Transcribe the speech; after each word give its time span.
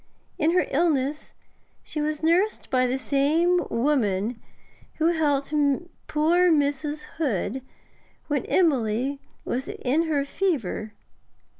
In 0.39 0.53
her 0.53 0.65
illness 0.71 1.33
she 1.83 2.01
was 2.01 2.23
nursed 2.23 2.71
by 2.71 2.87
the 2.87 2.97
same 2.97 3.61
woman 3.69 4.41
who 4.95 5.09
helped 5.11 5.53
poor 6.07 6.49
Mrs. 6.51 7.03
Hood 7.19 7.61
when 8.25 8.43
Emily 8.45 9.19
was 9.45 9.67
in 9.67 10.05
her 10.07 10.25
fever. 10.25 10.93